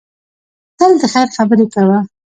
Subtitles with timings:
[0.77, 1.97] تل د خیر خبرې کوه.